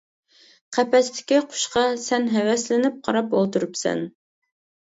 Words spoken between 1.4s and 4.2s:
قۇشقا سەن ھەۋەسلىنىپ قاراپ ئولتۇرۇپسەن.